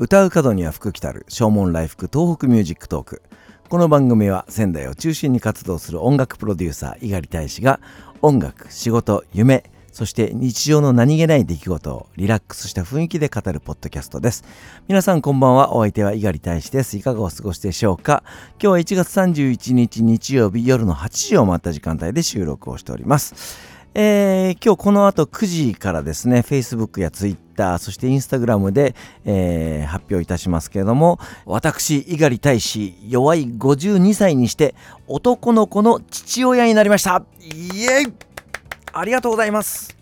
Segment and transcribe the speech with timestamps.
[0.00, 3.22] 歌う角には福来たる唱門来福東北ミュージックトーク。
[3.68, 7.80] この番組は仙台を中心に活動する音楽プロデューサー猪狩大使が
[8.22, 14.44] 音楽仕事夢そして日常の何気ない出来事をリラックスした雰囲気で語るポッドキャストです。
[14.86, 15.74] 皆さんこんばんは。
[15.74, 16.96] お相手は猪狩大使です。
[16.96, 18.22] いかがお過ごしでしょうか？
[18.52, 23.58] 今日は1月31日日曜日夜の8時を回った時間帯で収録をしております。
[24.00, 28.94] えー、今日この後9時からですね、Facebook や Twitter、そして Instagram で、
[29.24, 34.76] えー、発表いたしますけれども、私、猪狩大使、弱い52歳にして
[35.08, 37.24] 男の子の父親になりました。
[37.40, 38.12] イエイ
[38.92, 39.97] ありがとうございます。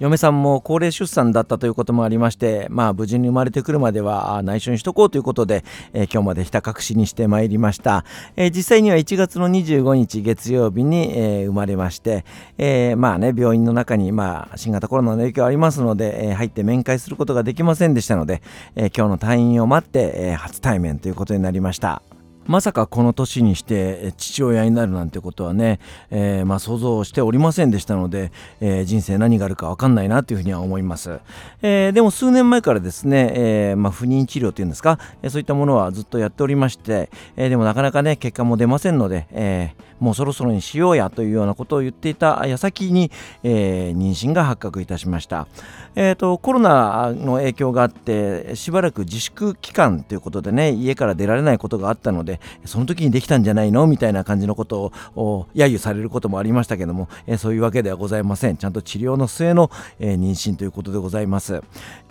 [0.00, 8.04] 嫁さんも高齢出産だったということもありましてまあ無事に生まれてくるまでは内緒にしとこうということで、えー、今日までひた隠しにしてまいりました、
[8.36, 12.24] えー、実際には1月の25日月曜日に、えー、生まれまして、
[12.58, 18.42] えまあね病院の中に、まあ、新型コロナの影響ありますので、え入って面会することができませんでしたので、
[18.76, 22.02] え今日の退院を待って、え初対面ということになりました。
[22.46, 25.78] まさかこの年にして父親になるなんてことはね、
[26.10, 31.20] えー、まあ、想像しておりませんでしたので、えー、人生何があるか分かんないなというふうには思います、
[31.62, 43.10] えー、でも数年前からですね、えまあ、不妊治療というんですか、えそういったものはずっとやっておりまして、えでもなかなかね結果も出ませんので、えもうそろそろにしようやというようなことを言っていた矢先に、
[43.42, 45.46] え妊娠が発覚いたしました、
[45.94, 58.56] えーと、コロナの影響があってしばらく自粛期間ということでね家から出られないことがあったのでその時にできたんじゃないのみたいな感じのことを揶揄されることもありましたけども、えー、そういうわけではございません。
[58.56, 61.62] ちゃんと治療の末の、えー、妊娠ということでございます。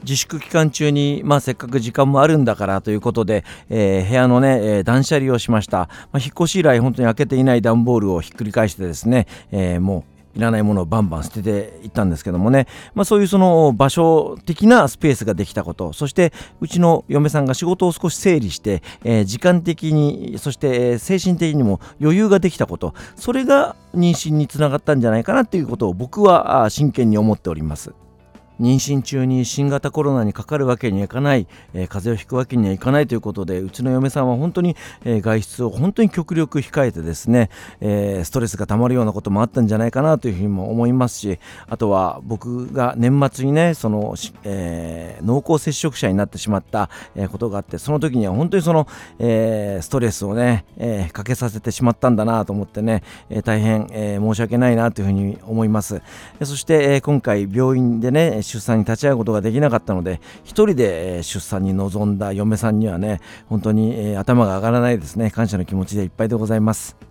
[0.03, 27.94] 自粛期間中に、まあ、せっかく時間もあるんだからということで、えー、部屋のね、え断捨離をしました、まあ、引っ越し以来本当に開けていない段ボールをひっくり返してですね、えもういらないものをバンバン捨てていったんですけどもね、まあ、そういうその場所的なスペースができたことそしてうちの嫁さんが仕事を少し整理して、えー、時間的にそして精神的にも余裕ができたことそれが妊娠につながったんじゃないかなということを僕は真剣に思っております。
[28.61, 37.49] 妊娠中に新型コロナにかかるわけにはいかない、えー、風邪をひくわけにはいかないということでうちの嫁さんは本当に、えー、外出を本当に極力控えてですね、
[37.80, 48.88] えー、ストレスがたまるようなこともあったんじゃないかなというふうにも思いますしあとは僕が年末にねその、え濃厚接触者になってしまった、えことがあってその時には本当にその、
[49.20, 56.02] えストレスをね、えかけさせてしまったんだなと思ってね、え大変、え申し訳ないなというふうに思います。
[56.43, 67.11] そして、え今回病院でね出産に立ち会うことができなかったので1人で出産に臨んだ嫁さんにはね本当に頭が上がらないですね感謝の気持ちでいっぱいでございます。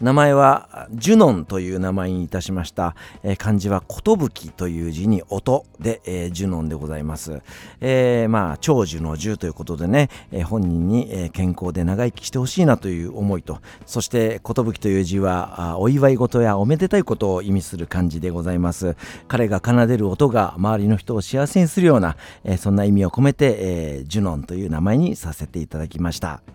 [0.00, 7.42] 名前はジュノンという名前にいたしました、えー、漢字は寿という字に音で、えー、ジュノンでございます、
[7.80, 18.96] えー、まあ長寿の寿ということでね、えー、本人に、え、健康で長生きしてほしいなという思いとそして寿という字はお祝い事やおめでたいことを意味する漢字でございます。
[19.28, 26.53] 彼が奏でる音が周りの人を幸せにするような、えー、そんな意味を込めて、えー、ジュノンという名前にさせていただきました。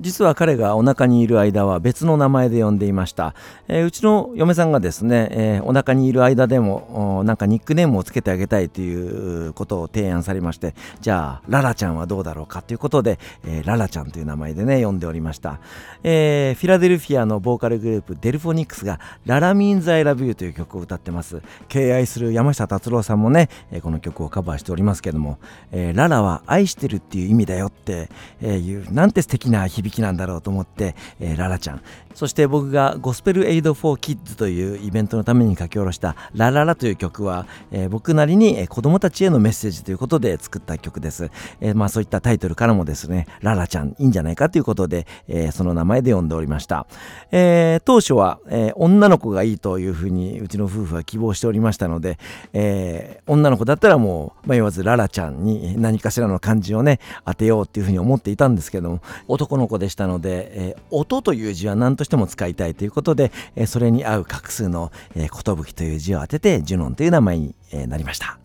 [0.00, 3.34] 実は彼がお腹にいる間は別の名前で呼んでいました、
[3.68, 15.60] えー、うちの嫁さんがですね、えー、お腹にいる間でもなんかニックネームをつけてあげたいということを提案されましてじゃあララちゃんはどうだろうかということで、えー、ララちゃんという名前でね呼んでおりました、
[16.02, 21.42] えフィラデルフィアのボーカルグループデルフォニックスが La-La Means I Love You という曲を歌ってます。
[21.68, 25.38] 敬愛する山下達郎さんもね、えこの曲をカバーしておりますけども、
[25.72, 28.08] えララは愛してるっていう意味だよって、
[28.40, 31.82] えいうなんて素敵な響きなんだろうと思って、えー、ララちゃん。
[32.14, 41.30] そして僕がゴスペルエイドフォーキッズというイベントのために書き下ろしたラララという曲は、えー、僕なりに、子供たちへのメッセージということで作った曲です、
[41.60, 46.86] えー、まあそういったタイトルからもですねララちゃんいいんじゃないかということで、えー、その名前で呼んでおりました、
[47.30, 52.18] えー、当初は、えー、女の子がいいというふうにうちの夫婦は希望しておりましたので、
[52.52, 68.38] えー、女の子だったらもう迷わずララちゃんに何かしらの漢字をね当てようっていうふうに思っていたんですけども男の子でしたので、えー、音という字は何としても使いたいということで、えー、それに合う画数の「えー、という字を当ててジュノンという名前に、えー、なりました。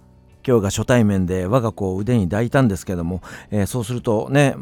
[0.47, 3.21] 今日が初対面で我が子を腕に抱いたんですけども、
[3.51, 4.55] えー、そうするとね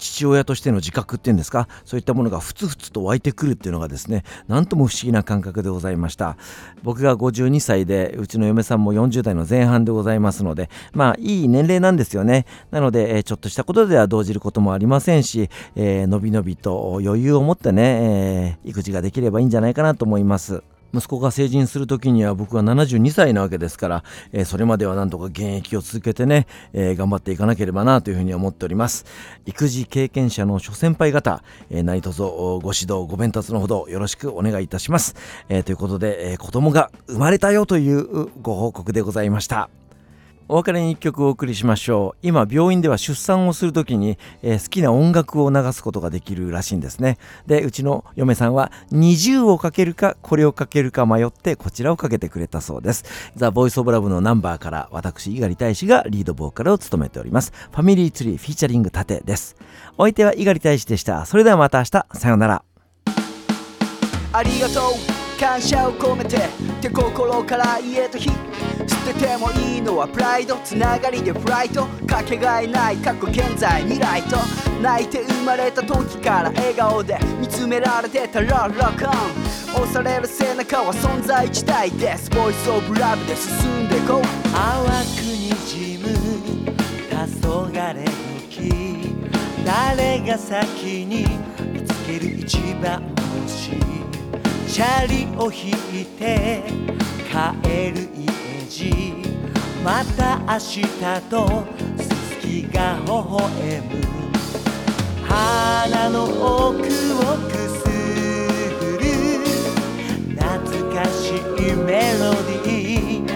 [0.00, 6.36] 父親としての自覚っていうんですかそういったものがふつふつと湧いてくるっていうのがですね何とも不思議な感覚でございました。
[6.82, 12.46] 僕が52歳でうちの嫁さんも40代の前半でございますのでまあいい年齢なんですよね。
[12.70, 20.62] なので、えちょっとしたことでは動じることもありませんし、えー、のびのびと余裕を持ってね、えー、育児ができればいいんじゃないかなと思います。
[20.92, 29.04] 息子が成人する時には僕は72歳なわけですから、えー、それまではなんとか現役を続けてね、えー、頑張っていかなければなというふうに思っております。
[29.46, 35.14] 育児経験者の諸先輩方、えー、何卒ご指導ご鞭達のほどよろしくお願いいたします、
[35.48, 39.79] えー、ということで、えー、子供が生まれたよというご報告でございました。
[40.52, 42.26] お別れに一曲お送りしましょう。
[42.26, 47.18] 今病院では出産をする時に、えー、好きな音楽を流すことができるらしいんですね。
[47.46, 53.04] でうちの嫁さんは20をかけるかこれをかけるか迷ってこちらをかけてくれたそうです。
[53.36, 57.52] ザ・ボイス・オブ・ラブのナンバーから私猪狩大使がリードボーカルを務めております。
[57.70, 59.54] ファミリーツリーフィーチャリング盾です。
[59.98, 61.26] お相手は猪狩大使でした。
[61.26, 62.06] それではまた明日。
[62.14, 62.64] さようなら。
[64.32, 65.19] ありがとう。
[65.40, 66.36] 感謝を込めて
[66.82, 68.34] 手心から家と日捨
[69.10, 71.86] ててもいいのはプライドつながりでフライト。
[72.06, 74.36] かけがえない過去現在未来と。
[74.82, 79.82] 泣いて生まれた時から笑顔で見つめられてたらロックオン。
[79.82, 82.28] 押される背中は存在自体です。
[82.28, 84.22] ボイスオブラブで進んでこう。
[84.52, 86.08] 淡くにじむ
[87.08, 87.16] 黄
[87.48, 88.04] 昏
[88.50, 89.16] 時
[89.64, 91.24] 誰が先に
[91.72, 93.02] 見つける一番
[93.46, 93.99] 星
[94.72, 95.70] チャリを引
[96.00, 96.62] いて
[97.28, 98.24] 帰る家
[98.68, 99.14] じ
[99.84, 100.82] また明日
[101.28, 101.64] と
[101.98, 103.40] すすきが微笑
[103.80, 103.90] む。
[105.26, 106.22] 鼻の
[106.68, 106.84] 奥を
[107.48, 107.82] くす
[108.80, 109.02] ぐる。
[110.38, 113.28] 懐かしいメロディー。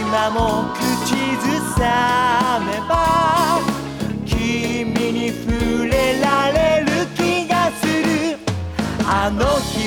[0.00, 0.40] 今も
[0.74, 3.09] 口ずさめば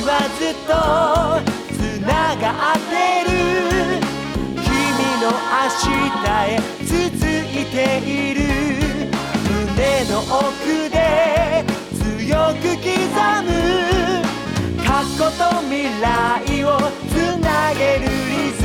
[0.06, 0.76] はずっと
[1.74, 3.32] つながってる
[4.60, 4.68] 君
[5.24, 6.92] の明日へ続
[7.48, 8.44] いている
[9.48, 11.64] 胸の奥で
[11.96, 12.92] 強く刻
[13.48, 13.48] む
[14.84, 16.04] 過去と未来
[16.66, 16.68] を
[17.08, 18.60] つなげるリズ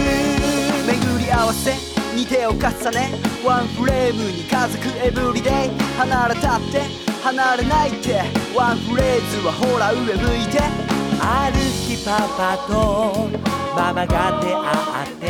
[0.86, 0.90] ム。
[0.90, 1.70] 巡り合わせ
[2.16, 2.58] に手を重
[2.90, 3.14] ね
[3.44, 5.52] ワンフレームに家族エブリデイ。
[5.98, 6.82] 離れたって
[7.22, 8.22] 離れないって
[8.56, 10.97] ワンフレーズはほら上向いて。
[11.20, 13.28] ある日パパと
[13.74, 15.24] ママが出会って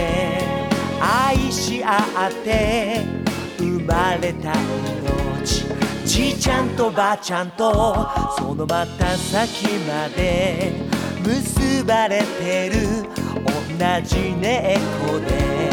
[1.00, 1.96] 愛し合
[2.28, 3.02] って
[3.58, 5.64] 生まれた命。
[6.04, 8.08] じいちゃんとばあちゃんと
[8.38, 10.72] そのまた先まで
[11.22, 13.04] 結ばれてる。
[13.44, 15.70] 同じ猫で。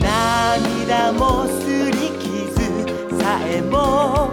[0.00, 4.30] 涙もすり傷さえも。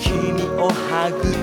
[0.00, 1.35] 君を育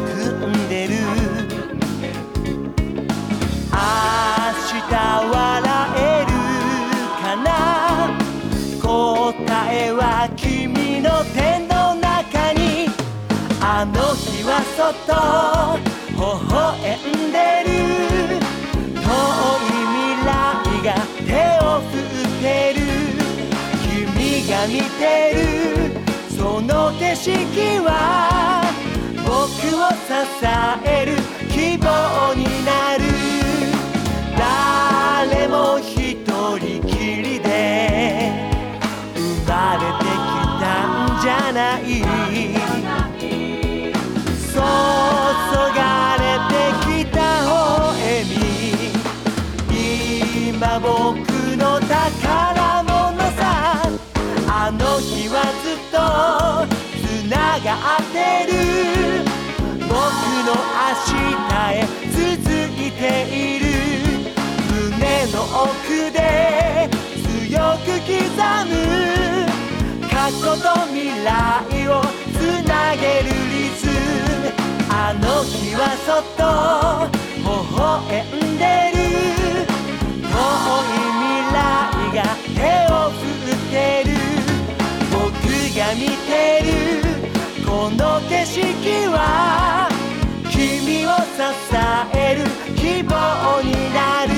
[14.84, 15.16] そっと
[16.12, 16.20] 微
[16.52, 17.72] 笑んでる。
[18.92, 20.36] 遠い未来
[20.84, 20.88] が
[21.26, 21.32] 手
[21.64, 22.44] を振って
[22.76, 22.78] る。
[23.82, 25.02] 君が見て
[25.36, 25.96] る。
[26.36, 27.32] その景色
[27.86, 27.90] は
[29.26, 30.12] 僕を支
[30.86, 31.16] える。
[31.50, 31.88] 希望
[32.36, 33.02] になる。
[34.38, 35.96] 誰も一
[36.60, 36.92] 人き
[37.22, 37.48] りで
[39.16, 39.20] 生
[39.50, 40.20] まれてき
[40.60, 40.64] た
[41.08, 42.23] んじゃない。
[50.84, 51.16] 僕
[51.56, 53.42] の宝物さ。
[54.50, 55.96] あの日はずっと
[57.02, 58.18] つながって
[58.52, 58.54] る。
[59.80, 59.96] 僕
[60.46, 61.32] の明日
[61.72, 62.20] へ続
[62.78, 63.64] いている。
[65.32, 66.20] の奥で
[67.24, 68.12] 強く刻
[68.68, 68.72] む。
[70.10, 71.92] 過去と未来を
[72.34, 72.38] つ
[72.68, 74.52] なげるリズム。
[74.90, 76.42] あの日はそっと
[77.40, 78.93] 微笑んでる。
[85.96, 89.88] 見てるこの景色は
[90.50, 91.42] 君を支
[92.18, 92.42] える
[92.76, 94.34] 希望になる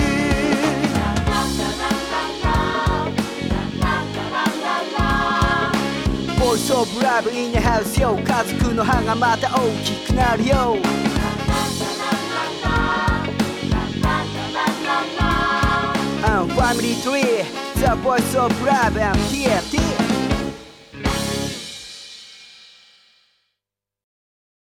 [6.38, 10.78] Voice of Love in the house よ家族の歯がまた大きくなるよ
[16.26, 17.46] I'm Family Tree
[17.76, 20.05] The Voice of Love and TFT